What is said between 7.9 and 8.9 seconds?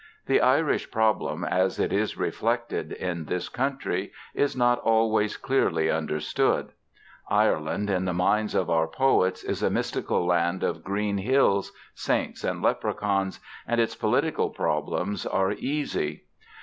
in the minds of our